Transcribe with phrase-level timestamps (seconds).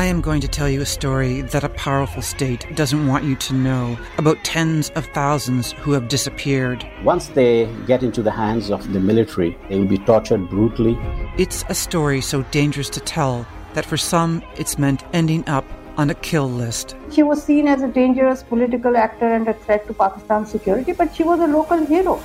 [0.00, 3.36] I am going to tell you a story that a powerful state doesn't want you
[3.36, 6.88] to know about tens of thousands who have disappeared.
[7.04, 10.96] Once they get into the hands of the military, they will be tortured brutally.
[11.36, 15.66] It's a story so dangerous to tell that for some it's meant ending up
[15.98, 16.96] on a kill list.
[17.10, 21.14] She was seen as a dangerous political actor and a threat to Pakistan's security, but
[21.14, 22.22] she was a local hero.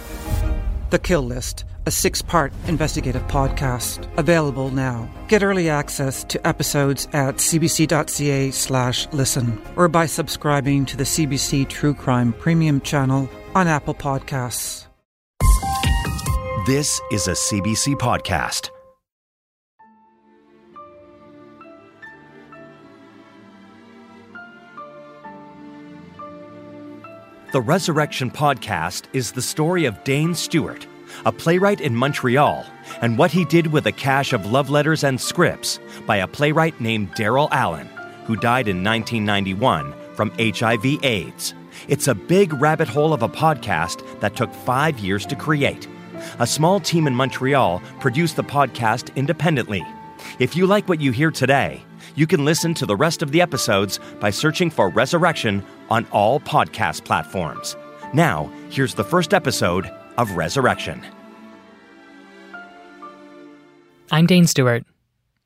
[0.89, 5.09] The Kill List, a six part investigative podcast, available now.
[5.27, 11.67] Get early access to episodes at cbc.ca slash listen or by subscribing to the CBC
[11.69, 14.85] True Crime Premium channel on Apple Podcasts.
[16.65, 18.69] This is a CBC podcast.
[27.55, 30.85] The Resurrection Podcast is the story of Dane Stewart,
[31.25, 32.65] a playwright in Montreal,
[33.01, 36.81] and what he did with a cache of love letters and scripts by a playwright
[36.81, 37.87] named Daryl Allen,
[38.25, 41.53] who died in 1991 from HIV AIDS.
[41.87, 45.87] It's a big rabbit hole of a podcast that took five years to create.
[46.39, 49.81] A small team in Montreal produced the podcast independently.
[50.39, 51.85] If you like what you hear today,
[52.15, 56.39] you can listen to the rest of the episodes by searching for Resurrection on all
[56.39, 57.75] podcast platforms.
[58.13, 61.05] Now, here's the first episode of Resurrection.
[64.11, 64.85] I'm Dane Stewart,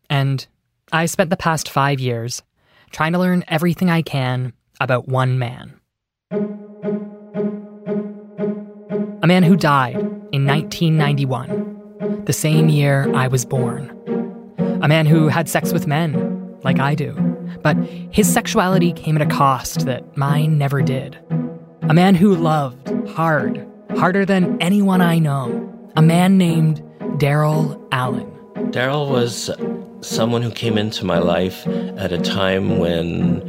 [0.09, 0.45] and
[0.92, 2.44] I spent the past five years
[2.92, 5.73] trying to learn everything I can about one man.
[9.22, 9.95] A man who died
[10.31, 13.95] in 1991, the same year I was born.
[14.81, 16.28] A man who had sex with men,
[16.64, 17.14] like I do,
[17.62, 17.78] but
[18.12, 21.18] his sexuality came at a cost that mine never did.
[21.84, 23.66] A man who loved hard,
[23.98, 25.66] harder than anyone I know.
[25.96, 26.82] A man named
[27.18, 28.32] Daryl Allen.
[28.72, 29.50] Daryl was
[30.02, 33.42] someone who came into my life at a time when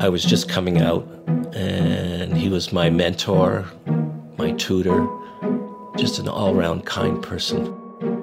[0.00, 1.06] I was just coming out,
[1.54, 3.64] and he was my mentor,
[4.36, 5.06] my tutor,
[5.96, 7.74] just an all round kind person.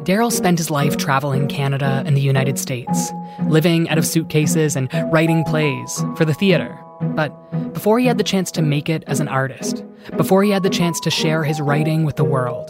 [0.06, 3.12] Daryl spent his life traveling Canada and the United States,
[3.48, 6.78] living out of suitcases and writing plays for the theater.
[7.02, 9.84] But before he had the chance to make it as an artist,
[10.16, 12.70] before he had the chance to share his writing with the world,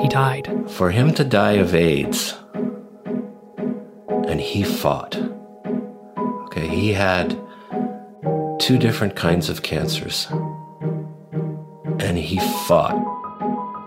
[0.00, 0.48] he died.
[0.68, 2.36] For him to die of AIDS,
[4.28, 5.16] and he fought.
[6.44, 7.30] Okay, he had
[8.60, 10.28] two different kinds of cancers,
[11.98, 12.38] and he
[12.68, 12.94] fought.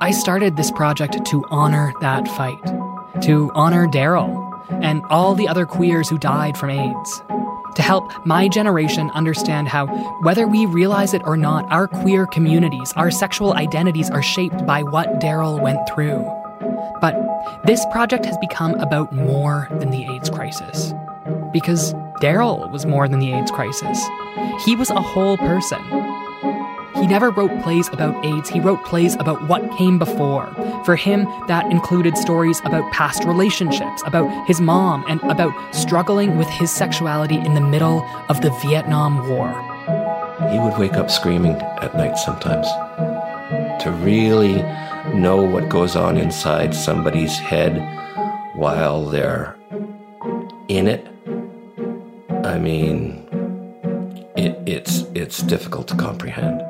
[0.02, 2.81] I started this project to honor that fight
[3.22, 4.50] to honor Daryl
[4.82, 7.22] and all the other queers who died from AIDS,
[7.76, 9.88] to help my generation understand how,
[10.22, 14.84] whether we realize it or not, our queer communities, our sexual identities are shaped by
[14.84, 16.20] what Daryl went through.
[17.00, 17.16] But
[17.66, 20.94] this project has become about more than the AIDS crisis.
[21.52, 24.00] Because Daryl was more than the AIDS crisis.
[24.66, 25.82] He was a whole person
[27.02, 30.46] he never wrote plays about AIDS, he wrote plays about what came before.
[30.86, 36.48] For him, that included stories about past relationships, about his mom, and about struggling with
[36.48, 39.50] his sexuality in the middle of the Vietnam War.
[40.52, 42.68] He would wake up screaming at night sometimes.
[43.84, 44.62] To really
[45.16, 47.80] know what goes on inside somebody's head
[48.56, 49.58] while they're
[50.68, 51.08] in it,
[52.46, 53.28] I mean,
[54.38, 56.62] it, it's, it's difficult to comprehend.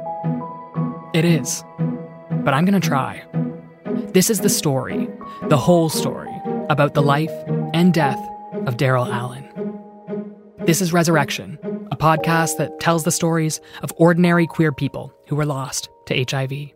[1.13, 1.63] It is.
[1.77, 3.21] But I'm going to try.
[4.13, 5.09] This is the story,
[5.49, 6.31] the whole story,
[6.69, 7.31] about the life
[7.73, 8.19] and death
[8.65, 9.47] of Daryl Allen.
[10.65, 11.59] This is Resurrection,
[11.91, 16.71] a podcast that tells the stories of ordinary queer people who were lost to HIV.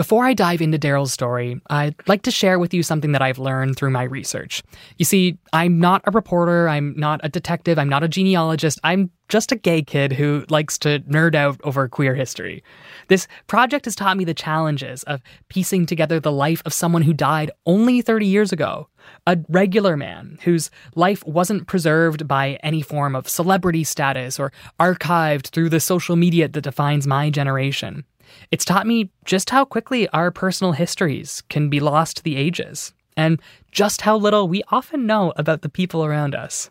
[0.00, 3.38] Before I dive into Daryl's story, I'd like to share with you something that I've
[3.38, 4.62] learned through my research.
[4.96, 9.10] You see, I'm not a reporter, I'm not a detective, I'm not a genealogist, I'm
[9.28, 12.64] just a gay kid who likes to nerd out over queer history.
[13.08, 17.12] This project has taught me the challenges of piecing together the life of someone who
[17.12, 18.88] died only 30 years ago.
[19.26, 24.50] A regular man whose life wasn't preserved by any form of celebrity status or
[24.80, 28.06] archived through the social media that defines my generation.
[28.50, 32.92] It's taught me just how quickly our personal histories can be lost to the ages,
[33.16, 33.40] and
[33.70, 36.70] just how little we often know about the people around us.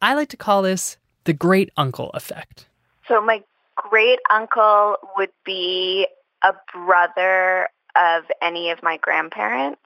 [0.00, 2.66] I like to call this the great uncle effect.
[3.06, 3.42] So, my
[3.76, 6.06] great uncle would be
[6.42, 9.80] a brother of any of my grandparents.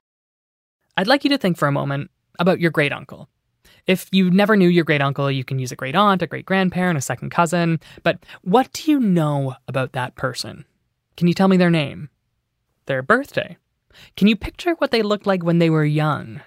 [0.97, 3.27] I'd like you to think for a moment about your great uncle.
[3.87, 6.45] If you never knew your great uncle, you can use a great aunt, a great
[6.45, 7.79] grandparent, a second cousin.
[8.03, 10.65] But what do you know about that person?
[11.15, 12.09] Can you tell me their name?
[12.85, 13.57] Their birthday?
[14.17, 16.41] Can you picture what they looked like when they were young?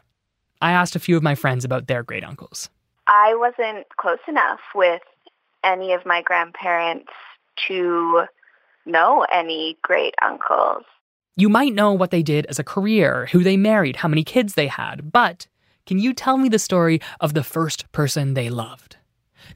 [0.60, 2.70] I asked a few of my friends about their great uncles.
[3.06, 5.02] I wasn't close enough with
[5.62, 7.12] any of my grandparents
[7.68, 8.24] to
[8.84, 10.84] know any great uncles.
[11.36, 14.54] You might know what they did as a career, who they married, how many kids
[14.54, 15.46] they had, but
[15.84, 18.96] can you tell me the story of the first person they loved?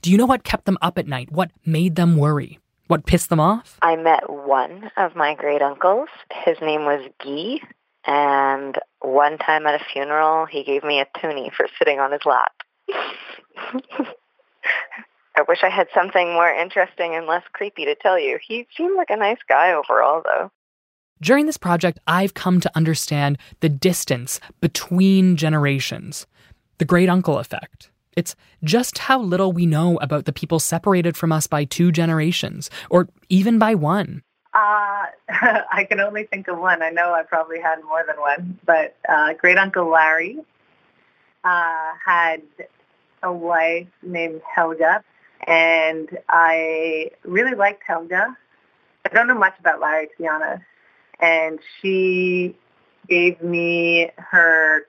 [0.02, 1.32] Do you know what kept them up at night?
[1.32, 2.58] What made them worry?
[2.90, 3.78] What pissed them off?
[3.82, 6.08] I met one of my great uncles.
[6.44, 7.60] His name was Guy.
[8.04, 12.22] And one time at a funeral, he gave me a toonie for sitting on his
[12.26, 12.50] lap.
[15.36, 18.40] I wish I had something more interesting and less creepy to tell you.
[18.44, 20.50] He seemed like a nice guy overall, though.
[21.22, 26.26] During this project, I've come to understand the distance between generations,
[26.78, 27.92] the great uncle effect.
[28.16, 28.34] It's
[28.64, 33.08] just how little we know about the people separated from us by two generations, or
[33.28, 34.22] even by one.
[34.52, 36.82] Uh, I can only think of one.
[36.82, 40.38] I know I probably had more than one, but uh, great uncle Larry
[41.44, 42.42] uh, had
[43.22, 45.04] a wife named Helga,
[45.46, 48.36] and I really liked Helga.
[49.04, 50.62] I don't know much about Larry, to be honest,
[51.20, 52.56] and she
[53.08, 54.82] gave me her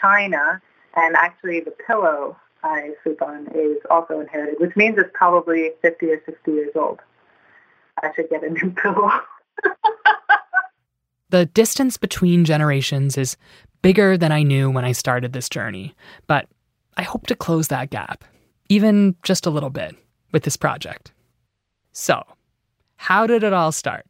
[0.00, 0.60] china,
[0.94, 6.10] and actually the pillow I sleep on is also inherited, which means it's probably 50
[6.10, 7.00] or 60 years old.
[8.02, 9.10] I should get a new pillow.
[11.30, 13.36] the distance between generations is
[13.82, 15.94] bigger than I knew when I started this journey,
[16.26, 16.48] but
[16.96, 18.24] I hope to close that gap,
[18.68, 19.94] even just a little bit,
[20.32, 21.12] with this project.
[21.92, 22.22] So,
[22.96, 24.06] how did it all start?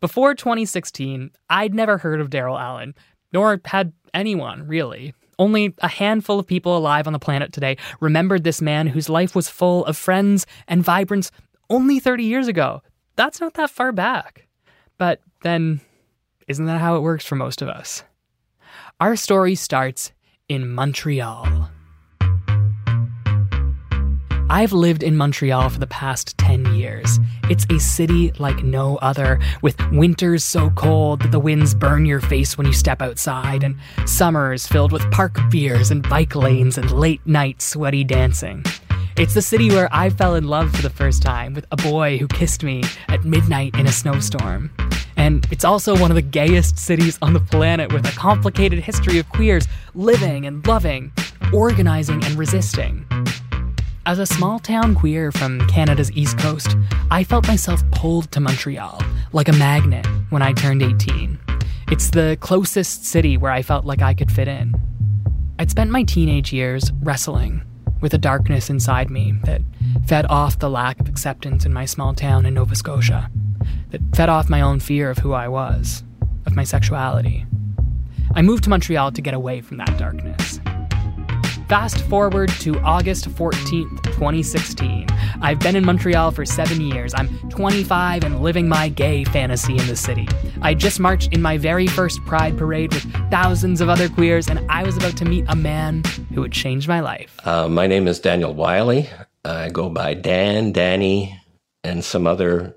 [0.00, 2.94] Before 2016, I'd never heard of Daryl Allen,
[3.32, 5.14] nor had anyone, really.
[5.40, 9.34] Only a handful of people alive on the planet today remembered this man whose life
[9.34, 11.30] was full of friends and vibrance
[11.70, 12.82] only 30 years ago.
[13.16, 14.46] That's not that far back.
[14.98, 15.80] But then,
[16.46, 18.04] isn't that how it works for most of us?
[19.00, 20.12] Our story starts
[20.46, 21.70] in Montreal.
[24.50, 26.59] I've lived in Montreal for the past 10 years.
[27.50, 32.20] It's a city like no other, with winters so cold that the winds burn your
[32.20, 33.76] face when you step outside, and
[34.06, 38.62] summers filled with park beers and bike lanes and late night sweaty dancing.
[39.16, 42.18] It's the city where I fell in love for the first time with a boy
[42.18, 44.70] who kissed me at midnight in a snowstorm.
[45.16, 49.18] And it's also one of the gayest cities on the planet with a complicated history
[49.18, 51.12] of queers living and loving,
[51.52, 53.04] organizing and resisting.
[54.06, 56.74] As a small town queer from Canada's East Coast,
[57.10, 59.02] I felt myself pulled to Montreal,
[59.32, 61.38] like a magnet, when I turned 18.
[61.90, 64.74] It's the closest city where I felt like I could fit in.
[65.58, 67.62] I'd spent my teenage years wrestling
[68.00, 69.60] with a darkness inside me that
[70.06, 73.30] fed off the lack of acceptance in my small town in Nova Scotia,
[73.90, 76.04] that fed off my own fear of who I was,
[76.46, 77.44] of my sexuality.
[78.34, 80.58] I moved to Montreal to get away from that darkness.
[81.70, 85.06] Fast forward to August 14th, 2016.
[85.40, 87.14] I've been in Montreal for seven years.
[87.14, 90.26] I'm 25 and living my gay fantasy in the city.
[90.62, 94.58] I just marched in my very first Pride parade with thousands of other queers, and
[94.68, 96.02] I was about to meet a man
[96.34, 97.38] who would change my life.
[97.46, 99.08] Uh, my name is Daniel Wiley.
[99.44, 101.40] I go by Dan, Danny,
[101.84, 102.74] and some other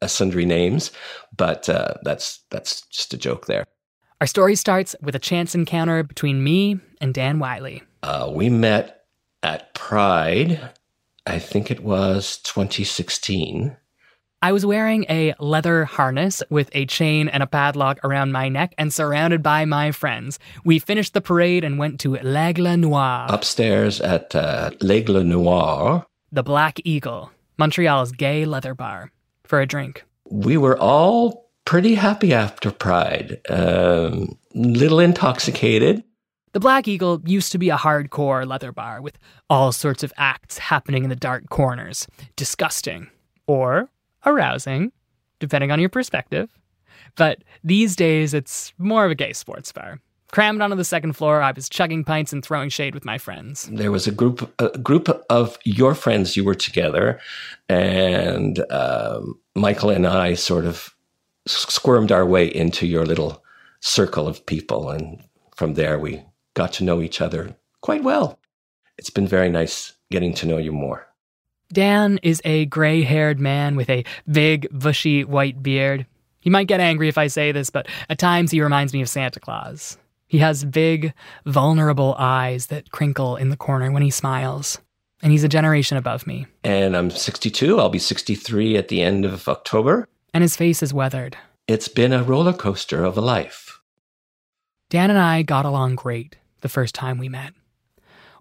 [0.00, 0.92] uh, sundry names,
[1.36, 3.66] but uh, that's that's just a joke there.
[4.20, 7.82] Our story starts with a chance encounter between me and Dan Wiley.
[8.02, 9.04] Uh, we met
[9.42, 10.70] at Pride,
[11.26, 13.76] I think it was 2016.
[14.42, 18.74] I was wearing a leather harness with a chain and a padlock around my neck
[18.78, 20.38] and surrounded by my friends.
[20.64, 23.26] We finished the parade and went to L'Aigle Noir.
[23.28, 26.06] Upstairs at uh, L'Aigle Noir.
[26.30, 29.10] The Black Eagle, Montreal's gay leather bar,
[29.44, 30.04] for a drink.
[30.30, 33.40] We were all pretty happy after Pride.
[33.48, 36.04] Um, little intoxicated.
[36.52, 39.18] The Black Eagle used to be a hardcore leather bar with
[39.50, 42.06] all sorts of acts happening in the dark corners.
[42.36, 43.08] Disgusting.
[43.46, 43.90] Or
[44.24, 44.92] arousing,
[45.38, 46.50] depending on your perspective.
[47.16, 50.00] But these days, it's more of a gay sports bar.
[50.32, 53.68] Crammed onto the second floor, I was chugging pints and throwing shade with my friends.
[53.72, 56.36] There was a group, a group of your friends.
[56.36, 57.20] You were together,
[57.68, 60.94] and um, Michael and I sort of
[61.46, 63.42] squirmed our way into your little
[63.80, 65.22] circle of people, and
[65.54, 66.24] from there we
[66.56, 68.40] got to know each other quite well.
[68.98, 71.06] It's been very nice getting to know you more.
[71.72, 76.06] Dan is a gray haired man with a big, bushy white beard.
[76.40, 79.08] He might get angry if I say this, but at times he reminds me of
[79.08, 79.98] Santa Claus.
[80.28, 81.12] He has big,
[81.44, 84.78] vulnerable eyes that crinkle in the corner when he smiles.
[85.22, 86.46] And he's a generation above me.
[86.64, 87.78] And I'm 62.
[87.78, 90.08] I'll be 63 at the end of October.
[90.32, 91.36] And his face is weathered.
[91.66, 93.80] It's been a roller coaster of a life.
[94.88, 97.52] Dan and I got along great the first time we met.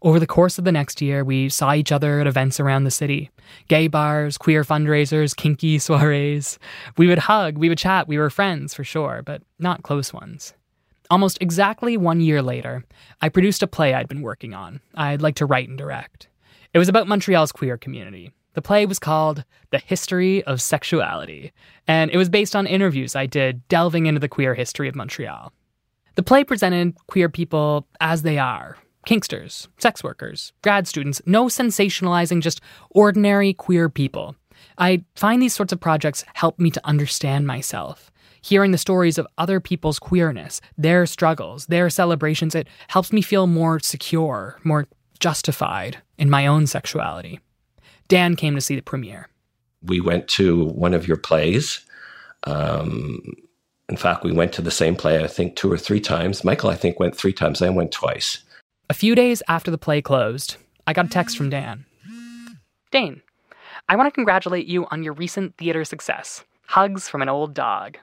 [0.01, 2.91] Over the course of the next year, we saw each other at events around the
[2.91, 3.31] city
[3.67, 6.57] gay bars, queer fundraisers, kinky soirees.
[6.97, 10.53] We would hug, we would chat, we were friends for sure, but not close ones.
[11.09, 12.83] Almost exactly one year later,
[13.21, 16.27] I produced a play I'd been working on, I'd like to write and direct.
[16.73, 18.31] It was about Montreal's queer community.
[18.53, 21.51] The play was called The History of Sexuality,
[21.87, 25.51] and it was based on interviews I did delving into the queer history of Montreal.
[26.15, 32.41] The play presented queer people as they are kinksters, sex workers, grad students, no sensationalizing,
[32.41, 34.35] just ordinary queer people.
[34.79, 38.11] I find these sorts of projects help me to understand myself
[38.45, 43.47] hearing the stories of other people's queerness, their struggles, their celebrations, it helps me feel
[43.47, 44.87] more secure, more
[45.19, 47.39] justified in my own sexuality.
[48.07, 49.29] Dan came to see the premiere.
[49.81, 51.83] We went to one of your plays.
[52.43, 53.19] Um,
[53.87, 56.43] in fact, we went to the same play, I think, two or three times.
[56.43, 57.61] Michael, I think, went three times.
[57.61, 58.39] I went twice.
[58.89, 61.85] A few days after the play closed, I got a text from Dan.
[62.91, 63.21] Dane,
[63.87, 66.43] I want to congratulate you on your recent theater success.
[66.67, 67.97] Hugs from an old dog.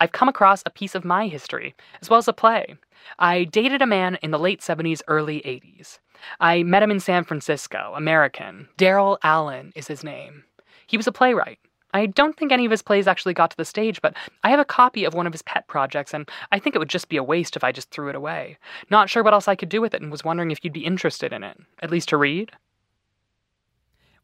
[0.00, 2.74] I've come across a piece of my history, as well as a play.
[3.18, 5.98] I dated a man in the late 70s, early 80s.
[6.40, 8.68] I met him in San Francisco, American.
[8.78, 10.44] Daryl Allen is his name.
[10.86, 11.58] He was a playwright.
[11.92, 14.60] I don't think any of his plays actually got to the stage, but I have
[14.60, 17.16] a copy of one of his pet projects, and I think it would just be
[17.16, 18.58] a waste if I just threw it away.
[18.90, 20.84] Not sure what else I could do with it, and was wondering if you'd be
[20.84, 22.52] interested in it, at least to read.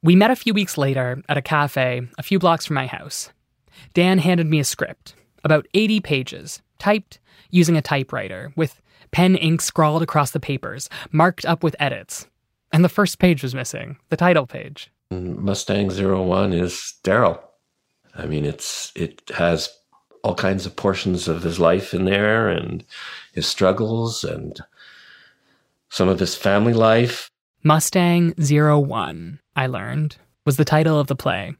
[0.03, 3.31] We met a few weeks later at a cafe a few blocks from my house.
[3.95, 7.21] Dan handed me a script about 80 pages, typed
[7.51, 8.81] using a typewriter, with
[9.13, 12.27] pen ink scrawled across the papers, marked up with edits.
[12.73, 14.91] And the first page was missing, the title page.
[15.13, 17.41] Mm, Mustang Zero One is Daryl.
[18.19, 19.69] I mean, it's it has
[20.23, 22.85] all kinds of portions of his life in there, and
[23.33, 24.59] his struggles, and
[25.89, 27.31] some of his family life.
[27.63, 31.55] Mustang Zero One, I learned, was the title of the play,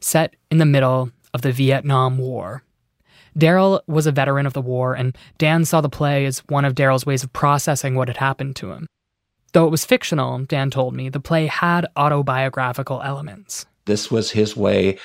[0.00, 2.62] set in the middle of the Vietnam War.
[3.38, 6.74] Daryl was a veteran of the war, and Dan saw the play as one of
[6.74, 8.86] Daryl's ways of processing what had happened to him.
[9.52, 13.66] Though it was fictional, Dan told me, the play had autobiographical elements.
[13.84, 14.98] This was his way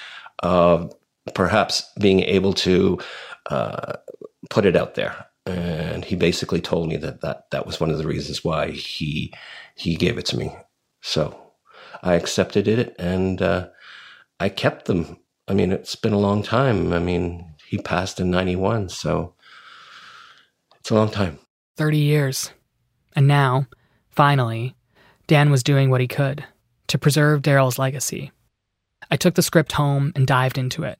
[0.44, 0.94] of
[1.34, 3.00] perhaps being able to
[3.48, 3.94] uh,
[4.50, 5.26] put it out there.
[5.46, 9.34] And he basically told me that, that that was one of the reasons why he
[9.76, 10.54] he gave it to me.
[11.02, 11.40] So
[12.04, 13.70] I accepted it and uh,
[14.40, 15.20] I kept them.
[15.48, 16.92] I mean, it's been a long time.
[16.92, 19.36] I mean, he passed in 91, so
[20.80, 21.40] it's a long time.
[21.78, 22.52] 30 years.
[23.16, 23.68] And now,
[24.10, 24.76] finally,
[25.28, 26.46] Dan was doing what he could
[26.88, 28.32] to preserve Daryl's legacy.
[29.10, 31.00] I took the script home and dived into it.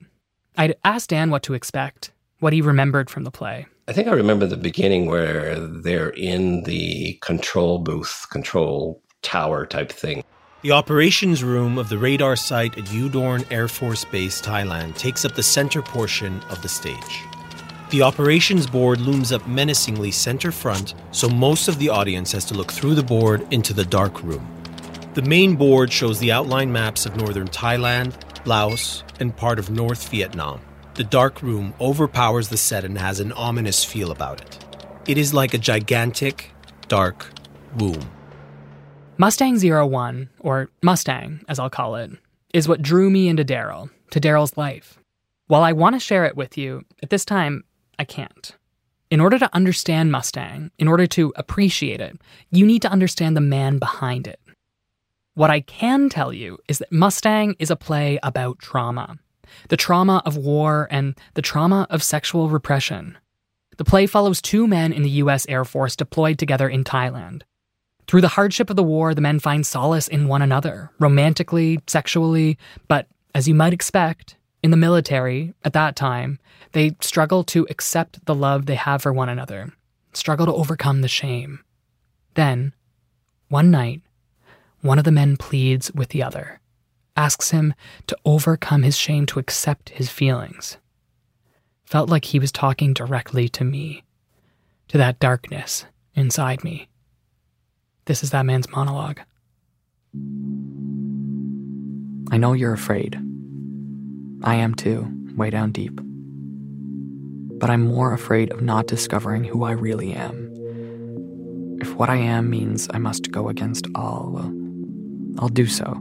[0.56, 3.66] I'd asked Dan what to expect, what he remembered from the play.
[3.86, 9.90] I think I remember the beginning where they're in the control booth, control tower type
[9.90, 10.24] thing.
[10.62, 15.34] The operations room of the radar site at Udorn Air Force Base, Thailand, takes up
[15.34, 17.22] the center portion of the stage.
[17.90, 22.54] The operations board looms up menacingly center front, so most of the audience has to
[22.54, 24.46] look through the board into the dark room.
[25.18, 28.14] The main board shows the outline maps of northern Thailand,
[28.46, 30.60] Laos, and part of North Vietnam.
[30.94, 34.64] The dark room overpowers the set and has an ominous feel about it.
[35.08, 36.52] It is like a gigantic,
[36.86, 37.26] dark
[37.76, 38.08] womb.
[39.16, 42.12] Mustang Zero One, or Mustang as I'll call it,
[42.54, 45.00] is what drew me into Daryl, to Daryl's life.
[45.48, 47.64] While I want to share it with you, at this time,
[47.98, 48.52] I can't.
[49.10, 52.20] In order to understand Mustang, in order to appreciate it,
[52.52, 54.38] you need to understand the man behind it.
[55.38, 59.20] What I can tell you is that Mustang is a play about trauma
[59.68, 63.16] the trauma of war and the trauma of sexual repression.
[63.76, 65.46] The play follows two men in the U.S.
[65.48, 67.42] Air Force deployed together in Thailand
[68.08, 72.58] through the hardship of the war, the men find solace in one another, romantically, sexually,
[72.88, 76.40] but as you might expect, in the military, at that time,
[76.72, 79.72] they struggle to accept the love they have for one another,
[80.14, 81.60] struggle to overcome the shame.
[82.34, 82.72] Then,
[83.48, 84.02] one night,
[84.88, 86.60] one of the men pleads with the other,
[87.14, 87.74] asks him
[88.06, 90.78] to overcome his shame to accept his feelings.
[91.84, 94.02] Felt like he was talking directly to me,
[94.88, 96.88] to that darkness inside me.
[98.06, 99.20] This is that man's monologue.
[102.32, 103.14] I know you're afraid.
[104.42, 106.00] I am too, way down deep.
[107.60, 111.78] But I'm more afraid of not discovering who I really am.
[111.82, 114.57] If what I am means I must go against all, well,
[115.38, 115.98] I'll do so.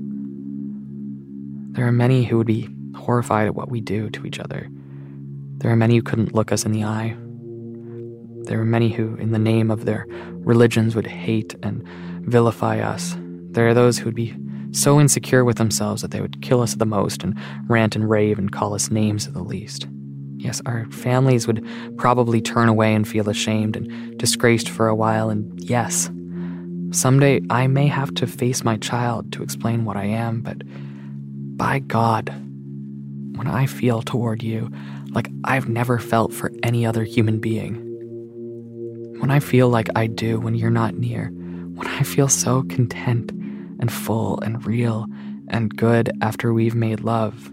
[1.72, 4.68] There are many who would be horrified at what we do to each other.
[5.58, 7.16] There are many who couldn't look us in the eye.
[8.46, 11.88] There are many who, in the name of their religions, would hate and
[12.22, 13.16] vilify us.
[13.52, 14.36] There are those who'd be
[14.72, 18.10] so insecure with themselves that they would kill us at the most and rant and
[18.10, 19.88] rave and call us names at the least.
[20.38, 21.66] Yes, our families would
[21.98, 26.10] probably turn away and feel ashamed and disgraced for a while, and yes,
[26.92, 30.58] someday I may have to face my child to explain what I am, but
[31.58, 32.30] by God,
[33.36, 34.72] when I feel toward you
[35.10, 37.76] like I've never felt for any other human being,
[39.20, 41.30] when I feel like I do when you're not near,
[41.76, 43.32] when I feel so content
[43.80, 45.08] and full and real
[45.48, 47.52] and good after we've made love,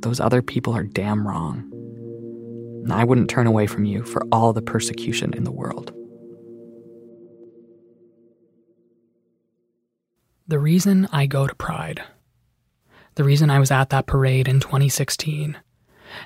[0.00, 1.70] those other people are damn wrong.
[2.84, 5.92] And I wouldn't turn away from you for all the persecution in the world.
[10.46, 12.04] The reason I go to Pride,
[13.14, 15.56] the reason I was at that parade in 2016,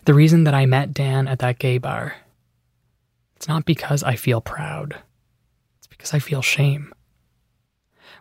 [0.07, 2.17] the reason that I met Dan at that gay bar,
[3.37, 4.97] it's not because I feel proud.
[5.77, 6.93] It's because I feel shame.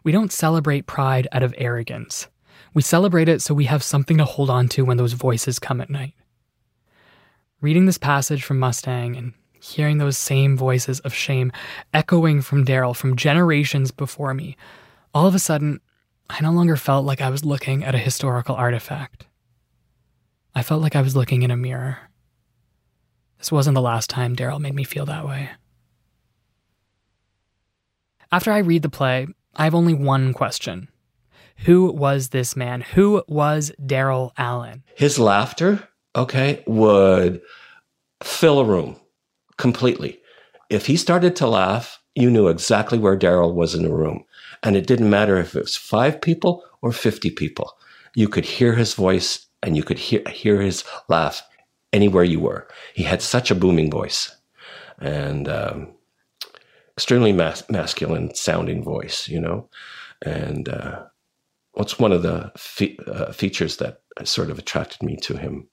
[0.03, 2.27] We don't celebrate pride out of arrogance.
[2.75, 5.81] We celebrate it so we have something to hold on to when those voices come
[5.81, 6.13] at night.
[7.59, 11.51] Reading this passage from Mustang and hearing those same voices of shame
[11.91, 14.55] echoing from Daryl from generations before me,
[15.11, 15.81] all of a sudden,
[16.29, 19.25] I no longer felt like I was looking at a historical artifact.
[20.53, 21.97] I felt like I was looking in a mirror.
[23.37, 25.49] This wasn't the last time Daryl made me feel that way.
[28.31, 30.89] After I read the play, I have only one question.
[31.65, 32.81] Who was this man?
[32.81, 34.83] Who was Daryl Allen?
[34.95, 37.41] His laughter, okay, would
[38.21, 38.99] fill a room
[39.57, 40.19] completely.
[40.69, 44.23] If he started to laugh, you knew exactly where Daryl was in the room.
[44.63, 47.77] And it didn't matter if it was five people or 50 people.
[48.15, 51.43] You could hear his voice and you could hear, hear his laugh
[51.93, 52.67] anywhere you were.
[52.93, 54.35] He had such a booming voice
[54.99, 55.93] and um,
[56.95, 59.69] extremely mas- masculine sounding voice, you know.
[60.23, 61.03] And uh,
[61.73, 65.67] what's one of the fe- uh, features that sort of attracted me to him?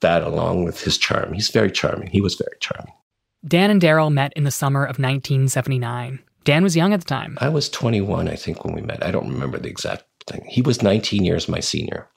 [0.00, 1.32] That along with his charm.
[1.32, 2.08] He's very charming.
[2.08, 2.92] He was very charming.
[3.46, 6.18] Dan and Daryl met in the summer of 1979.
[6.46, 7.36] Dan was young at the time.
[7.40, 9.04] I was 21, I think, when we met.
[9.04, 10.44] I don't remember the exact thing.
[10.48, 12.08] He was 19 years my senior.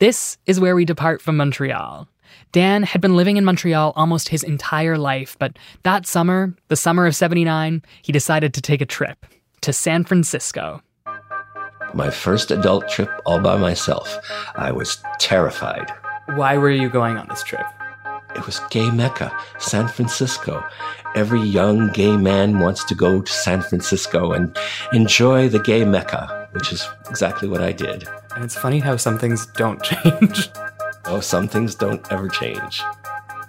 [0.00, 2.06] This is where we depart from Montreal.
[2.52, 7.06] Dan had been living in Montreal almost his entire life, but that summer, the summer
[7.06, 9.24] of 79, he decided to take a trip
[9.62, 10.82] to San Francisco.
[11.94, 14.14] My first adult trip all by myself.
[14.56, 15.90] I was terrified.
[16.34, 17.64] Why were you going on this trip?
[18.36, 20.64] It was gay Mecca, San Francisco.
[21.14, 24.56] Every young gay man wants to go to San Francisco and
[24.92, 28.06] enjoy the gay Mecca, which is exactly what I did.
[28.34, 30.48] And it's funny how some things don't change.
[31.06, 32.82] Oh, some things don't ever change.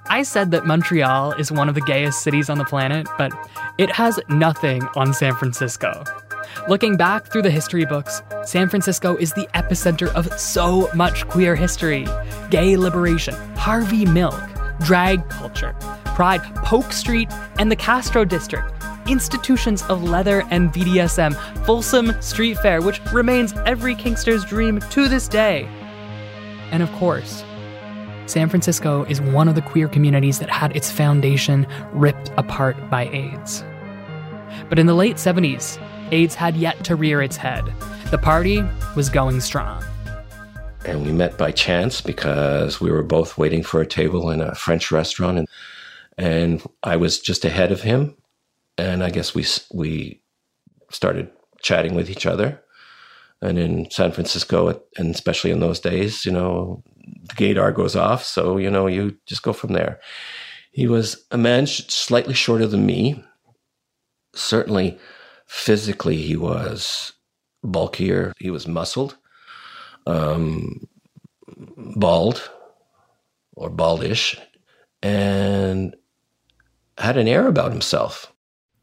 [0.08, 3.32] I said that Montreal is one of the gayest cities on the planet, but
[3.78, 6.04] it has nothing on San Francisco.
[6.68, 11.56] Looking back through the history books, San Francisco is the epicenter of so much queer
[11.56, 12.06] history
[12.50, 14.42] gay liberation, Harvey Milk,
[14.84, 15.76] drag culture,
[16.16, 18.72] Pride, Polk Street, and the Castro District,
[19.08, 25.28] institutions of leather and BDSM, Folsom Street Fair, which remains every kinkster's dream to this
[25.28, 25.68] day.
[26.72, 27.44] And of course,
[28.26, 33.08] San Francisco is one of the queer communities that had its foundation ripped apart by
[33.10, 33.64] AIDS.
[34.70, 37.66] But in the late 70s, AIDS had yet to rear its head.
[38.10, 38.64] The party
[38.96, 39.84] was going strong.
[40.84, 44.56] And we met by chance because we were both waiting for a table in a
[44.56, 45.48] French restaurant, and
[46.18, 48.18] and I was just ahead of him,
[48.78, 50.22] and I guess we we
[50.90, 51.30] started
[51.62, 52.62] chatting with each other,
[53.42, 56.84] and in San Francisco, and especially in those days, you know,
[57.28, 58.24] the gaydar goes off.
[58.24, 60.00] So, you know, you just go from there.
[60.72, 63.24] He was a man slightly shorter than me.
[64.34, 64.98] Certainly,
[65.48, 67.14] physically, he was
[67.64, 68.34] bulkier.
[68.40, 69.18] He was muscled,
[70.08, 70.88] um,
[71.96, 72.50] bald
[73.56, 74.40] or baldish,
[75.04, 75.96] and
[76.98, 78.32] had an air about himself.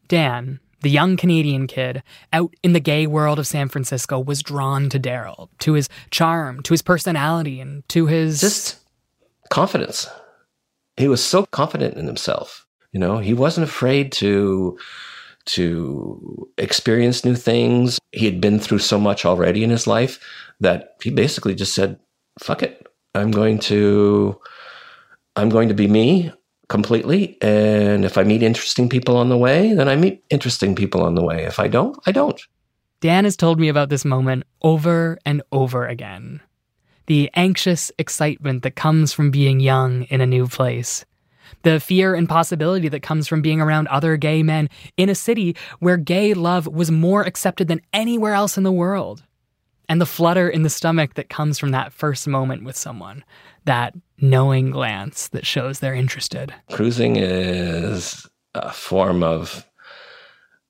[0.08, 2.02] Dan, the young Canadian kid
[2.32, 6.62] out in the gay world of San Francisco was drawn to Daryl, to his charm,
[6.62, 8.40] to his personality, and to his.
[8.40, 8.78] Just
[9.50, 10.08] confidence.
[10.96, 12.66] He was so confident in himself.
[12.92, 14.78] You know, he wasn't afraid to
[15.46, 17.98] to experience new things.
[18.12, 20.20] He had been through so much already in his life
[20.60, 21.98] that he basically just said,
[22.40, 22.86] "Fuck it.
[23.14, 24.38] I'm going to
[25.36, 26.32] I'm going to be me
[26.68, 27.38] completely.
[27.40, 31.14] And if I meet interesting people on the way, then I meet interesting people on
[31.14, 31.44] the way.
[31.44, 32.40] If I don't, I don't.
[33.00, 36.40] Dan has told me about this moment over and over again.
[37.06, 41.06] The anxious excitement that comes from being young in a new place.
[41.62, 45.56] the fear and possibility that comes from being around other gay men in a city
[45.80, 49.22] where gay love was more accepted than anywhere else in the world.
[49.88, 53.24] And the flutter in the stomach that comes from that first moment with someone,
[53.64, 56.54] that knowing glance that shows they're interested.
[56.70, 59.66] Cruising is a form of,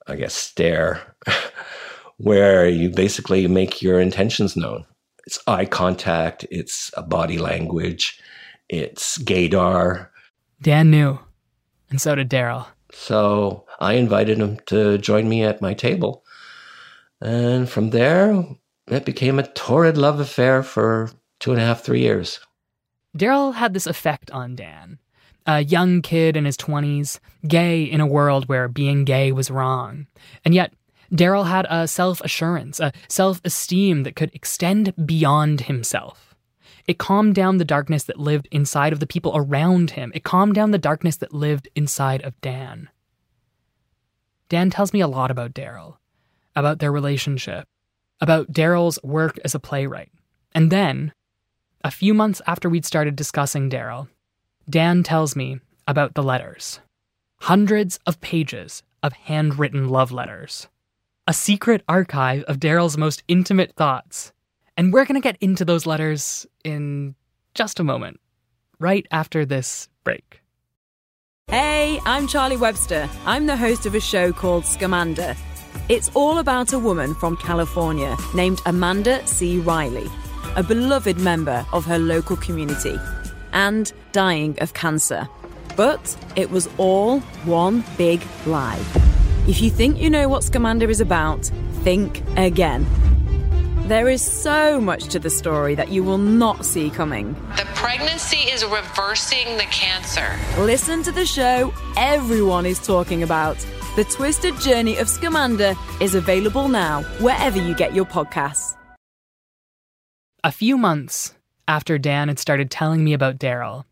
[0.07, 1.17] I guess, stare,
[2.19, 4.85] where you basically make your intentions known.
[5.27, 8.21] It's eye contact, it's a body language,
[8.69, 10.09] it's gaydar.
[10.63, 11.19] Dan knew,
[11.91, 12.67] and so did Daryl.
[12.93, 16.25] So I invited him to join me at my table.
[17.21, 18.45] And from there,
[18.91, 22.41] it became a torrid love affair for two and a half, three years.
[23.17, 24.99] Daryl had this effect on Dan.
[25.47, 30.07] A young kid in his 20s, gay in a world where being gay was wrong.
[30.45, 30.75] And yet,
[31.11, 36.35] Daryl had a self assurance, a self esteem that could extend beyond himself.
[36.87, 40.13] It calmed down the darkness that lived inside of the people around him.
[40.15, 42.89] It calmed down the darkness that lived inside of Dan.
[44.49, 45.97] Dan tells me a lot about Daryl,
[46.57, 47.69] about their relationship,
[48.21, 50.11] about Daryl's work as a playwright.
[50.53, 51.13] And then,
[51.85, 54.09] a few months after we'd started discussing Daryl,
[54.69, 56.81] Dan tells me about the letters.
[57.41, 60.69] Hundreds of pages of handwritten love letters.
[61.27, 64.33] A secret archive of Daryl's most intimate thoughts.
[64.77, 67.15] And we're going to get into those letters in
[67.55, 68.21] just a moment,
[68.79, 70.43] right after this break.
[71.49, 73.09] Hey, I'm Charlie Webster.
[73.25, 75.37] I'm the host of a show called Scamanda.
[75.89, 79.59] It's all about a woman from California named Amanda C.
[79.59, 80.07] Riley,
[80.57, 82.99] a beloved member of her local community,
[83.53, 85.29] and dying of cancer.
[85.77, 88.83] But it was all one big lie.
[89.47, 91.51] If you think you know what Scamanda is about,
[91.85, 92.87] think again.
[93.89, 97.33] There is so much to the story that you will not see coming.
[97.57, 100.37] The pregnancy is reversing the cancer.
[100.61, 103.57] Listen to the show everyone is talking about.
[103.97, 108.77] The Twisted Journey of Scamanda is available now, wherever you get your podcasts.
[110.45, 111.35] A few months
[111.67, 113.85] after Dan had started telling me about Daryl,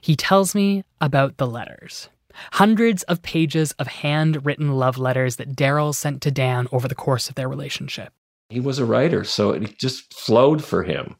[0.00, 2.08] he tells me about the letters.
[2.54, 7.28] Hundreds of pages of handwritten love letters that Daryl sent to Dan over the course
[7.28, 8.12] of their relationship.
[8.48, 11.16] He was a writer, so it just flowed for him.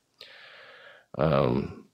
[1.19, 1.87] Um,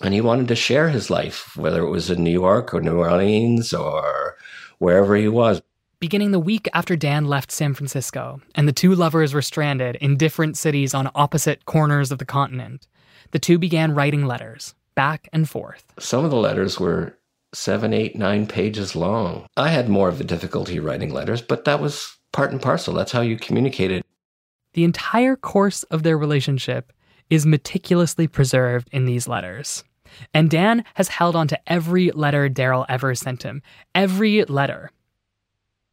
[0.00, 2.98] and he wanted to share his life, whether it was in New York or New
[2.98, 4.36] Orleans or
[4.78, 5.62] wherever he was.
[6.00, 10.16] Beginning the week after Dan left San Francisco, and the two lovers were stranded in
[10.16, 12.88] different cities on opposite corners of the continent,
[13.30, 15.84] the two began writing letters back and forth.
[15.98, 17.16] Some of the letters were
[17.54, 19.46] seven, eight, nine pages long.
[19.56, 22.94] I had more of a difficulty writing letters, but that was part and parcel.
[22.94, 24.04] That's how you communicated.
[24.74, 26.92] The entire course of their relationship
[27.28, 29.84] is meticulously preserved in these letters.
[30.34, 33.62] And Dan has held on to every letter Daryl ever sent him.
[33.94, 34.90] Every letter.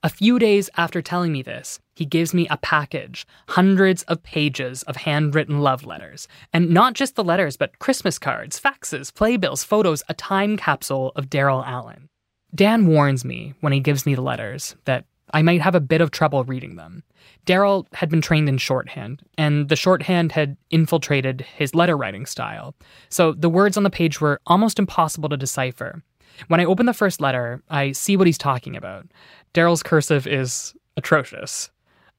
[0.01, 4.83] A few days after telling me this, he gives me a package, hundreds of pages
[4.83, 6.29] of handwritten love letters.
[6.53, 11.29] And not just the letters, but Christmas cards, faxes, playbills, photos, a time capsule of
[11.29, 12.07] Daryl Allen.
[12.55, 16.01] Dan warns me when he gives me the letters that I might have a bit
[16.01, 17.03] of trouble reading them.
[17.45, 22.75] Daryl had been trained in shorthand, and the shorthand had infiltrated his letter writing style.
[23.09, 26.03] So the words on the page were almost impossible to decipher.
[26.47, 29.07] When I open the first letter, I see what he's talking about.
[29.53, 31.69] Daryl's cursive is atrocious.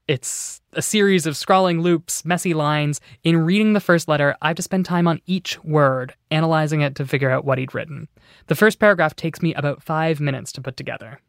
[0.07, 2.99] It's a series of scrawling loops, messy lines.
[3.23, 6.95] In reading the first letter, I have to spend time on each word, analyzing it
[6.95, 8.07] to figure out what he'd written.
[8.47, 11.21] The first paragraph takes me about five minutes to put together.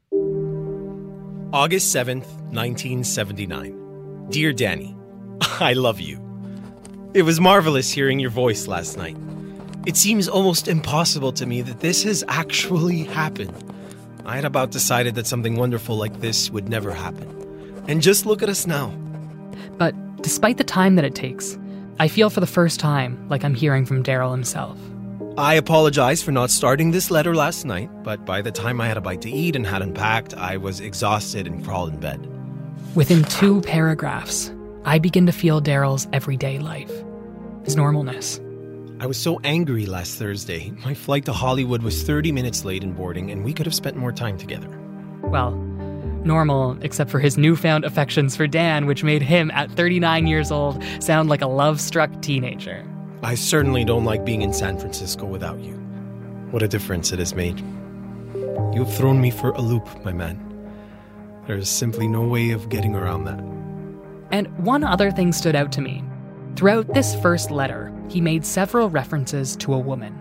[1.53, 4.29] August 7th, 1979.
[4.31, 4.97] Dear Danny,
[5.61, 6.19] I love you.
[7.13, 9.19] It was marvelous hearing your voice last night.
[9.85, 13.53] It seems almost impossible to me that this has actually happened.
[14.25, 17.29] I had about decided that something wonderful like this would never happen.
[17.87, 18.89] And just look at us now.
[19.77, 21.59] But despite the time that it takes,
[21.99, 24.79] I feel for the first time like I'm hearing from Daryl himself.
[25.39, 28.99] I apologize for not starting this letter last night, but by the time I had
[28.99, 32.29] a bite to eat and had unpacked, I was exhausted and crawled in bed.
[32.95, 34.53] Within two paragraphs,
[34.85, 36.91] I begin to feel Daryl's everyday life,
[37.65, 38.41] his normalness.
[39.03, 40.71] I was so angry last Thursday.
[40.85, 43.97] My flight to Hollywood was 30 minutes late in boarding, and we could have spent
[43.97, 44.69] more time together.
[45.23, 45.53] Well,
[46.27, 50.85] normal, except for his newfound affections for Dan, which made him, at 39 years old,
[51.01, 52.87] sound like a love struck teenager.
[53.25, 55.75] I certainly don't like being in San Francisco without you.
[56.51, 57.61] What a difference it has made.
[58.75, 60.41] You have thrown me for a loop, my man.
[61.47, 63.39] There is simply no way of getting around that.
[64.33, 66.03] And one other thing stood out to me.
[66.57, 70.21] Throughout this first letter, he made several references to a woman.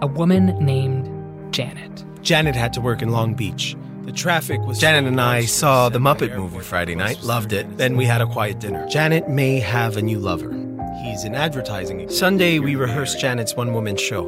[0.00, 2.04] A woman named Janet.
[2.22, 3.76] Janet had to work in Long Beach.
[4.04, 4.78] The traffic was.
[4.78, 7.76] Janet and I saw the Muppet movie Friday night, loved it.
[7.76, 8.88] Then we had a quiet dinner.
[8.88, 10.67] Janet may have a new lover.
[11.02, 12.08] He's in advertising.
[12.08, 14.26] Sunday, we rehearsed Janet's one woman show.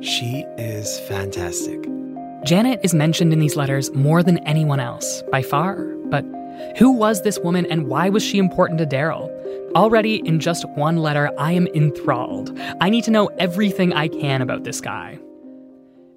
[0.00, 1.86] She is fantastic.
[2.44, 5.76] Janet is mentioned in these letters more than anyone else, by far.
[6.06, 6.24] But
[6.78, 9.28] who was this woman and why was she important to Daryl?
[9.74, 12.58] Already, in just one letter, I am enthralled.
[12.80, 15.18] I need to know everything I can about this guy.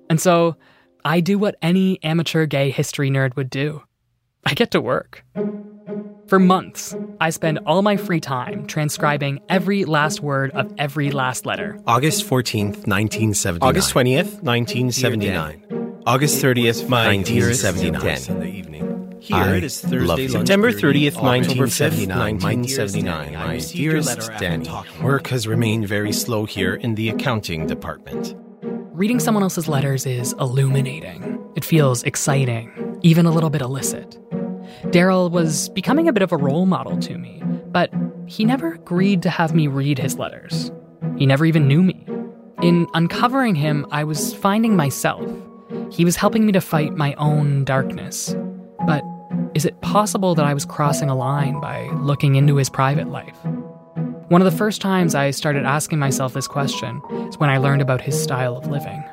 [0.10, 0.56] And so,
[1.04, 3.84] I do what any amateur gay history nerd would do
[4.46, 5.24] I get to work.
[6.32, 11.46] For months, I spend all my free time transcribing every last word of every last
[11.46, 11.78] letter.
[11.86, 13.68] August 14th, 1979.
[13.68, 16.02] August 20th, 1979.
[16.06, 18.18] August 30th, 1979.
[18.30, 19.18] In the evening.
[19.20, 20.30] Here I it is Thursday, love you.
[20.30, 22.18] September 30th, 1979.
[22.18, 23.34] 1979.
[23.34, 24.64] My My dearest dearest Danny.
[24.64, 25.04] Danny.
[25.04, 28.36] Work has remained very slow here in the accounting department.
[28.94, 31.46] Reading someone else's letters is illuminating.
[31.58, 34.18] It feels exciting, even a little bit illicit.
[34.90, 37.92] Daryl was becoming a bit of a role model to me, but
[38.26, 40.72] he never agreed to have me read his letters.
[41.18, 42.06] He never even knew me.
[42.62, 45.28] In uncovering him, I was finding myself.
[45.92, 48.36] He was helping me to fight my own darkness.
[48.86, 49.04] But
[49.54, 53.38] is it possible that I was crossing a line by looking into his private life?
[54.30, 57.82] One of the first times I started asking myself this question is when I learned
[57.82, 59.04] about his style of living.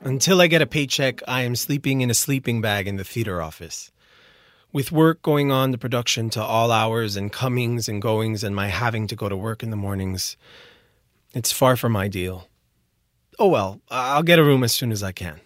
[0.00, 3.40] Until I get a paycheck, I am sleeping in a sleeping bag in the theater
[3.40, 3.91] office.
[4.72, 8.68] With work going on the production to all hours and comings and goings and my
[8.68, 10.38] having to go to work in the mornings,
[11.34, 12.48] it's far from ideal.
[13.38, 15.40] Oh well, I'll get a room as soon as I can.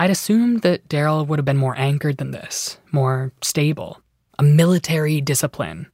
[0.00, 4.00] I'd assumed that Daryl would have been more anchored than this, more stable,
[4.38, 5.86] a military discipline.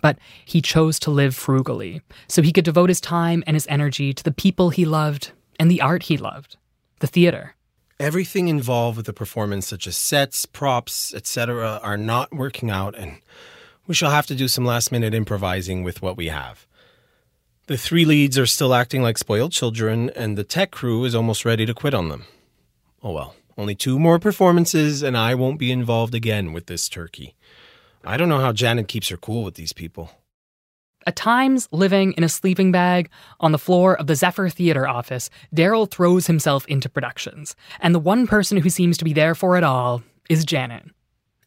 [0.00, 4.12] But he chose to live frugally, so he could devote his time and his energy
[4.12, 6.56] to the people he loved and the art he loved,
[7.00, 7.56] the theater.
[8.04, 13.16] Everything involved with the performance, such as sets, props, etc., are not working out, and
[13.86, 16.66] we shall have to do some last minute improvising with what we have.
[17.66, 21.46] The three leads are still acting like spoiled children, and the tech crew is almost
[21.46, 22.26] ready to quit on them.
[23.02, 27.34] Oh well, only two more performances, and I won't be involved again with this turkey.
[28.04, 30.10] I don't know how Janet keeps her cool with these people.
[31.06, 35.28] At times, living in a sleeping bag on the floor of the Zephyr Theater office,
[35.54, 39.56] Daryl throws himself into productions, and the one person who seems to be there for
[39.56, 40.84] it all is Janet.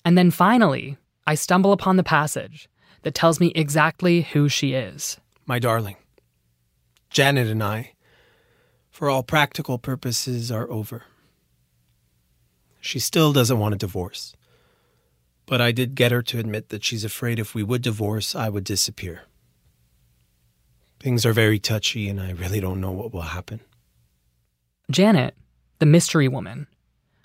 [0.06, 2.70] And then finally, I stumble upon the passage
[3.02, 5.18] that tells me exactly who she is.
[5.46, 5.98] My darling,
[7.10, 7.94] Janet and I,
[8.92, 11.04] for all practical purposes, are over.
[12.80, 14.36] She still doesn't want a divorce.
[15.46, 18.50] But I did get her to admit that she's afraid if we would divorce, I
[18.50, 19.24] would disappear.
[21.00, 23.60] Things are very touchy, and I really don't know what will happen.
[24.90, 25.36] Janet,
[25.80, 26.68] the mystery woman,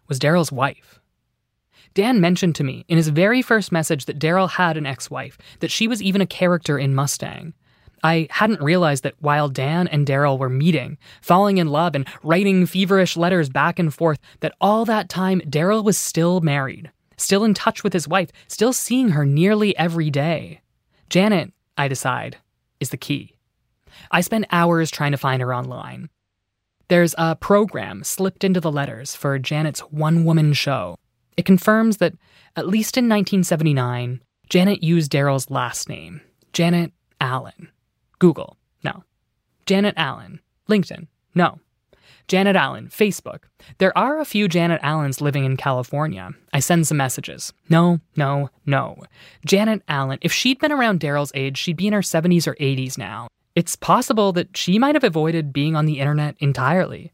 [0.09, 1.01] was Daryl's wife.
[1.95, 5.39] Dan mentioned to me in his very first message that Daryl had an ex wife,
[5.61, 7.55] that she was even a character in Mustang.
[8.03, 12.67] I hadn't realized that while Dan and Daryl were meeting, falling in love, and writing
[12.67, 17.55] feverish letters back and forth, that all that time Daryl was still married, still in
[17.55, 20.61] touch with his wife, still seeing her nearly every day.
[21.11, 22.39] Janet, I decide,
[22.81, 23.32] is the key.
[24.11, 26.09] I spend hours trying to find her online.
[26.88, 30.97] There's a program slipped into the letters for Janet's one woman show.
[31.37, 32.15] It confirms that,
[32.57, 36.21] at least in 1979, Janet used Daryl's last name,
[36.53, 37.71] Janet Allen.
[38.19, 39.05] Google, no.
[39.65, 40.41] Janet Allen.
[40.69, 41.59] LinkedIn, no.
[42.29, 43.45] Janet Allen, Facebook.
[43.79, 46.31] There are a few Janet Allens living in California.
[46.53, 47.53] I send some messages.
[47.69, 49.03] No, no, no.
[49.45, 52.97] Janet Allen, if she'd been around Daryl's age, she'd be in her 70s or 80s
[52.97, 53.29] now.
[53.55, 57.12] It's possible that she might have avoided being on the internet entirely.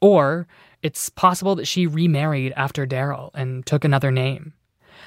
[0.00, 0.46] Or
[0.82, 4.52] it's possible that she remarried after Daryl and took another name.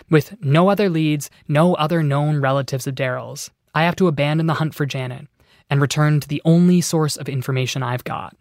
[0.10, 4.56] With no other leads, no other known relatives of Daryl's, I have to abandon the
[4.56, 5.28] hunt for Janet
[5.70, 8.36] and return to the only source of information I've got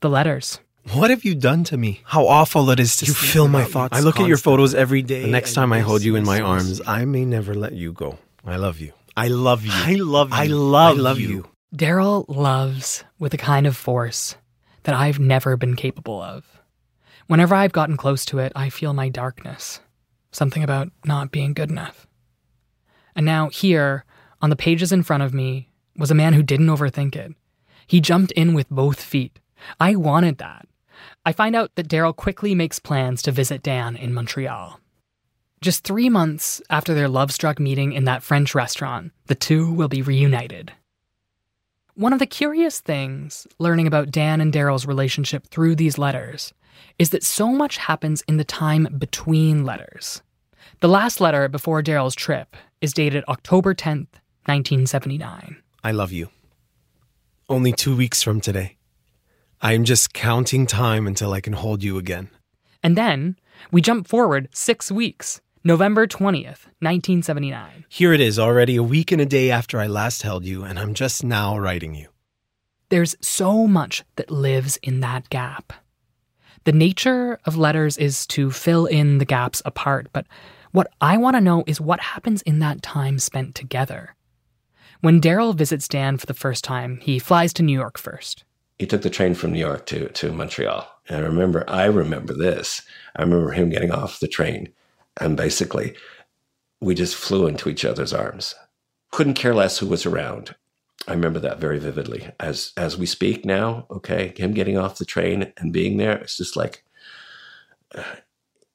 [0.00, 0.60] the letters.
[0.92, 2.02] What have you done to me?
[2.04, 4.74] How awful it is to You sleep fill my thoughts I look at your photos
[4.74, 5.22] every day.
[5.22, 8.18] The next time I hold you in my arms, I may never let you go.
[8.44, 8.92] I love you.
[9.16, 9.72] I love you.
[9.72, 10.36] I love you.
[10.36, 11.48] I love, I love you.
[11.74, 14.36] Daryl loves with a kind of force
[14.84, 16.44] that I've never been capable of.
[17.26, 19.80] Whenever I've gotten close to it, I feel my darkness.
[20.30, 22.06] Something about not being good enough.
[23.16, 24.04] And now, here,
[24.40, 27.32] on the pages in front of me, was a man who didn't overthink it.
[27.88, 29.40] He jumped in with both feet.
[29.80, 30.68] I wanted that.
[31.26, 34.78] I find out that Daryl quickly makes plans to visit Dan in Montreal.
[35.60, 39.88] Just three months after their love struck meeting in that French restaurant, the two will
[39.88, 40.72] be reunited.
[41.96, 46.52] One of the curious things learning about Dan and Daryl's relationship through these letters
[46.98, 50.20] is that so much happens in the time between letters.
[50.80, 54.08] The last letter before Daryl's trip is dated October 10th,
[54.46, 55.56] 1979.
[55.84, 56.30] I love you.
[57.48, 58.76] Only two weeks from today.
[59.62, 62.28] I am just counting time until I can hold you again.
[62.82, 63.36] And then
[63.70, 67.86] we jump forward six weeks, November 20th, 1979.
[67.88, 70.78] Here it is, already a week and a day after I last held you, and
[70.78, 72.08] I'm just now writing you.
[72.90, 75.72] There's so much that lives in that gap.
[76.64, 80.26] The nature of letters is to fill in the gaps apart, but
[80.72, 84.16] what I want to know is what happens in that time spent together.
[85.00, 88.44] When Daryl visits Dan for the first time, he flies to New York first.
[88.78, 90.86] He took the train from New York to, to Montreal.
[91.08, 92.82] And I remember, I remember this.
[93.16, 94.68] I remember him getting off the train
[95.20, 95.94] and basically
[96.80, 98.54] we just flew into each other's arms.
[99.10, 100.54] Couldn't care less who was around.
[101.06, 102.30] I remember that very vividly.
[102.40, 106.36] As as we speak now, okay, him getting off the train and being there, it's
[106.36, 106.84] just like,
[107.94, 108.02] uh,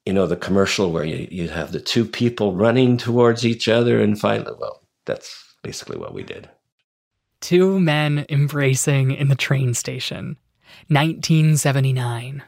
[0.06, 4.00] you know, the commercial where you, you have the two people running towards each other
[4.00, 6.48] and finally, well, that's basically what we did.
[7.40, 10.36] Two men embracing in the train station.
[10.88, 12.42] 1979.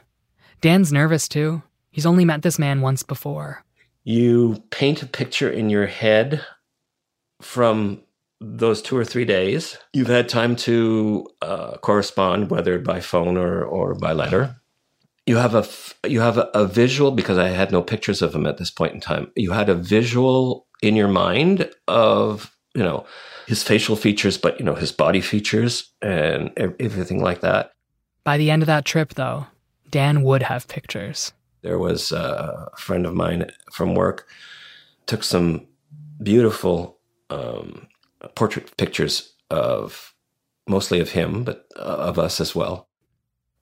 [0.61, 1.61] Dan's nervous too.
[1.89, 3.63] He's only met this man once before.
[4.03, 6.45] You paint a picture in your head
[7.41, 8.01] from
[8.41, 9.77] those two or three days.
[9.93, 14.57] You've had time to uh, correspond, whether by phone or, or by letter.
[15.25, 15.65] You have a
[16.07, 18.93] you have a, a visual because I had no pictures of him at this point
[18.93, 19.31] in time.
[19.37, 23.05] You had a visual in your mind of you know
[23.47, 27.71] his facial features, but you know his body features and everything like that.
[28.25, 29.47] By the end of that trip, though,
[29.89, 31.31] Dan would have pictures.
[31.63, 34.27] There was a friend of mine from work
[35.05, 35.67] took some
[36.21, 36.99] beautiful
[37.29, 37.87] um,
[38.35, 40.13] portrait pictures of
[40.67, 42.87] mostly of him, but uh, of us as well.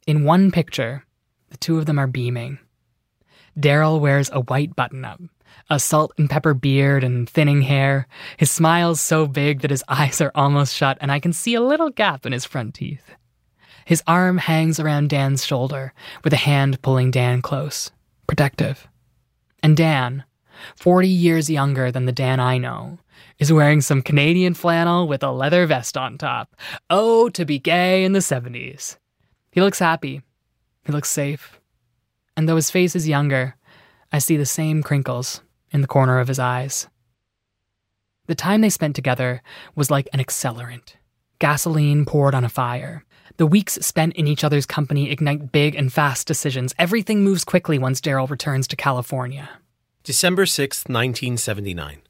[0.08, 1.06] In one picture,
[1.50, 2.60] the two of them are beaming.
[3.60, 5.20] Daryl wears a white button up,
[5.70, 8.08] a salt and pepper beard and thinning hair.
[8.38, 11.62] His smile's so big that his eyes are almost shut, and I can see a
[11.62, 13.16] little gap in his front teeth.
[13.92, 15.92] His arm hangs around Dan's shoulder,
[16.24, 17.92] with a hand pulling Dan close,
[18.26, 18.88] protective.
[19.62, 20.24] And Dan,
[20.78, 23.00] 40 years younger than the Dan I know,
[23.38, 26.56] is wearing some Canadian flannel with a leather vest on top.
[26.90, 28.96] Oh, to be gay in the 70s.
[29.52, 30.22] He looks happy.
[30.86, 31.60] He looks safe.
[32.38, 33.58] And though his face is younger,
[34.10, 36.88] I see the same crinkles in the corner of his eyes.
[38.28, 39.42] The time they spent together
[39.76, 40.96] was like an accelerant
[41.42, 43.04] gasoline poured on a fire.
[43.42, 46.76] The weeks spent in each other's company ignite big and fast decisions.
[46.78, 49.50] Everything moves quickly once Daryl returns to California.
[50.04, 52.04] December 6th, 1979.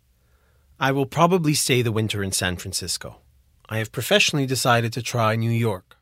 [0.78, 3.22] I will probably stay the winter in San Francisco.
[3.70, 5.96] I have professionally decided to try New York.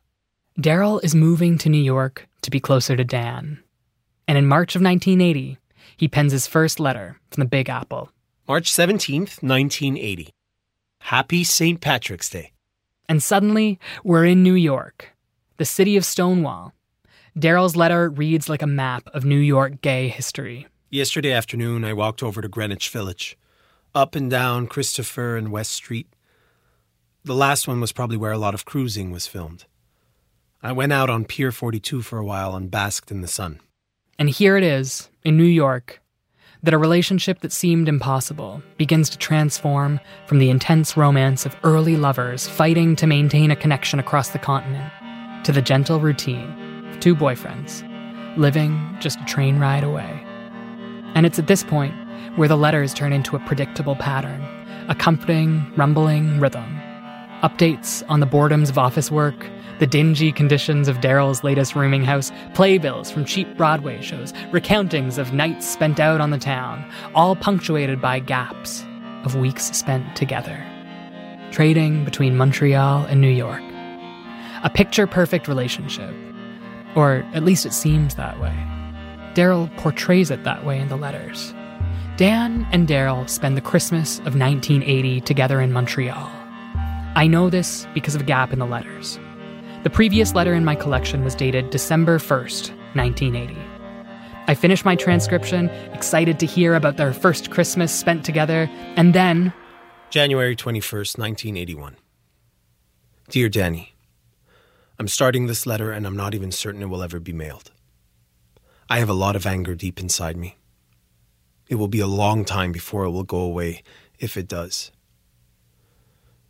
[0.58, 3.62] Daryl is moving to New York to be closer to Dan.
[4.26, 5.58] And in March of 1980,
[5.96, 8.10] he pens his first letter from the Big Apple.
[8.48, 10.30] March 17th, 1980.
[11.02, 11.80] Happy St.
[11.80, 12.50] Patrick's Day.
[13.08, 15.14] And suddenly, we're in New York,
[15.60, 16.72] the city of Stonewall.
[17.38, 20.66] Daryl's letter reads like a map of New York gay history.
[20.88, 23.36] Yesterday afternoon, I walked over to Greenwich Village,
[23.94, 26.06] up and down Christopher and West Street.
[27.24, 29.66] The last one was probably where a lot of cruising was filmed.
[30.62, 33.60] I went out on Pier 42 for a while and basked in the sun.
[34.18, 36.00] And here it is, in New York,
[36.62, 41.98] that a relationship that seemed impossible begins to transform from the intense romance of early
[41.98, 44.90] lovers fighting to maintain a connection across the continent
[45.44, 47.86] to the gentle routine of two boyfriends
[48.36, 50.24] living just a train ride away.
[51.14, 51.94] And it's at this point
[52.36, 54.42] where the letters turn into a predictable pattern,
[54.88, 56.80] a comforting, rumbling rhythm.
[57.42, 59.46] Updates on the boredoms of office work,
[59.78, 65.32] the dingy conditions of Daryl's latest rooming house, playbills from cheap Broadway shows, recountings of
[65.32, 68.84] nights spent out on the town, all punctuated by gaps
[69.24, 70.62] of weeks spent together.
[71.50, 73.62] Trading between Montreal and New York.
[74.62, 76.14] A picture perfect relationship.
[76.94, 78.54] Or at least it seems that way.
[79.34, 81.54] Daryl portrays it that way in the letters.
[82.16, 86.30] Dan and Daryl spend the Christmas of 1980 together in Montreal.
[87.16, 89.18] I know this because of a gap in the letters.
[89.82, 93.56] The previous letter in my collection was dated December 1st, 1980.
[94.46, 99.54] I finished my transcription, excited to hear about their first Christmas spent together, and then.
[100.10, 101.96] January 21st, 1981.
[103.30, 103.89] Dear Danny,
[105.00, 107.70] I'm starting this letter and I'm not even certain it will ever be mailed.
[108.90, 110.58] I have a lot of anger deep inside me.
[111.70, 113.82] It will be a long time before it will go away,
[114.18, 114.92] if it does.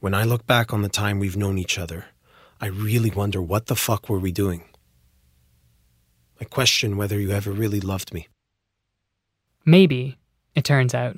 [0.01, 2.07] When I look back on the time we've known each other,
[2.61, 4.64] I really wonder what the fuck were we doing?
[6.40, 8.26] I question whether you ever really loved me.
[9.64, 10.18] Maybe,
[10.57, 11.16] it turns out.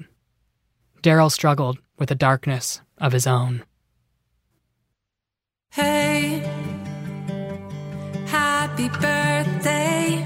[1.02, 3.64] Daryl struggled with a darkness of his own.
[5.70, 6.61] Hey,
[8.88, 10.24] happy birthday.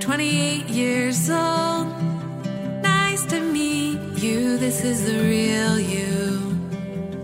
[0.00, 1.88] 28 years old.
[2.82, 4.56] Nice to meet you.
[4.58, 6.38] This is the real you.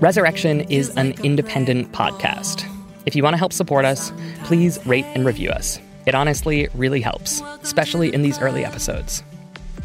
[0.00, 2.66] Resurrection is an independent podcast.
[3.06, 4.12] If you want to help support us,
[4.44, 5.78] please rate and review us.
[6.06, 9.22] It honestly really helps, especially in these early episodes.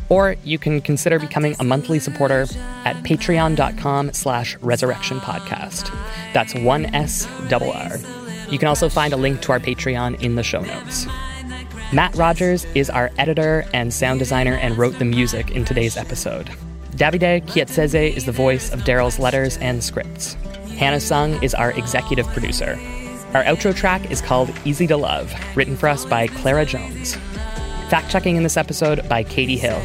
[0.07, 2.43] Or you can consider becoming a monthly supporter
[2.86, 5.91] at patreon.com slash resurrection podcast.
[6.34, 7.97] That's one S double R.
[8.49, 11.07] You can also find a link to our Patreon in the show notes.
[11.93, 16.49] Matt Rogers is our editor and sound designer and wrote the music in today's episode.
[16.95, 20.33] Davide Chietsese is the voice of Daryl's letters and scripts.
[20.77, 22.79] Hannah Sung is our executive producer.
[23.33, 27.15] Our outro track is called Easy to Love, written for us by Clara Jones.
[27.89, 29.81] Fact checking in this episode by Katie Hill.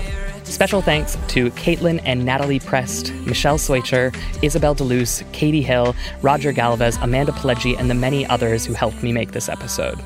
[0.50, 6.96] Special thanks to Caitlin and Natalie Prest, Michelle Switcher, Isabel DeLuce, Katie Hill, Roger Galvez,
[6.96, 9.98] Amanda Pileggi, and the many others who helped me make this episode.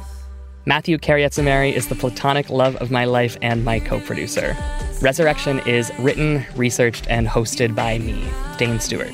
[0.67, 4.55] Matthew Carrietsamari is the platonic love of my life and my co producer.
[5.01, 8.23] Resurrection is written, researched, and hosted by me,
[8.59, 9.13] Dane Stewart.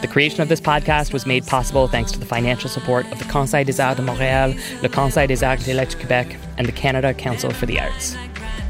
[0.00, 3.26] The creation of this podcast was made possible thanks to the financial support of the
[3.26, 7.50] Conseil des Arts de Montréal, le Conseil des Arts de Québec, and the Canada Council
[7.50, 8.16] for the Arts.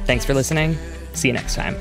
[0.05, 0.77] Thanks for listening.
[1.15, 1.77] See you next time.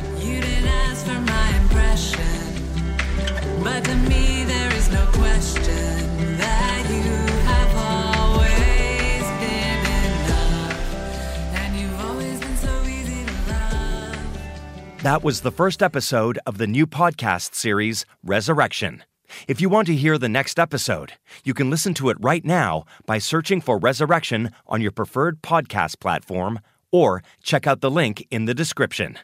[3.63, 7.11] But to me, there is no question that you
[7.45, 9.85] have always been
[10.25, 11.53] enough.
[11.53, 15.03] And you've always been so easy to love.
[15.03, 19.03] That was the first episode of the new podcast series, Resurrection.
[19.47, 21.13] If you want to hear the next episode,
[21.43, 25.99] you can listen to it right now by searching for Resurrection on your preferred podcast
[25.99, 26.59] platform
[26.91, 29.17] or check out the link in the description.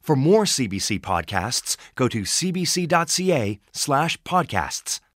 [0.00, 5.00] For more CBC podcasts, go to cbc.ca slash podcasts.